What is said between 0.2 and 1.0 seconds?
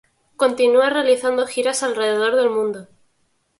Continúa